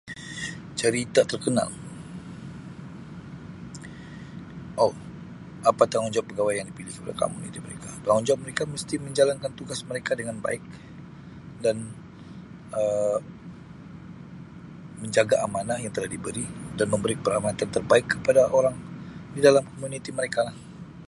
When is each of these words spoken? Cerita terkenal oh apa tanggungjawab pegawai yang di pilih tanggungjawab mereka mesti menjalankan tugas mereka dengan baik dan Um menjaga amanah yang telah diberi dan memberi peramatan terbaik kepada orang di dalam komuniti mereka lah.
Cerita 0.81 1.21
terkenal 1.31 1.69
oh 4.83 4.93
apa 5.69 5.83
tanggungjawab 5.91 6.27
pegawai 6.31 6.53
yang 6.57 6.67
di 6.69 6.75
pilih 6.77 6.93
tanggungjawab 8.07 8.41
mereka 8.45 8.63
mesti 8.73 8.95
menjalankan 9.05 9.51
tugas 9.59 9.79
mereka 9.89 10.11
dengan 10.19 10.37
baik 10.45 10.63
dan 11.63 11.77
Um 12.81 13.21
menjaga 15.03 15.35
amanah 15.45 15.77
yang 15.83 15.93
telah 15.95 16.05
diberi 16.15 16.45
dan 16.77 16.85
memberi 16.93 17.15
peramatan 17.25 17.67
terbaik 17.75 18.05
kepada 18.13 18.41
orang 18.57 18.77
di 19.33 19.39
dalam 19.47 19.63
komuniti 19.69 20.09
mereka 20.19 20.39
lah. 20.49 20.55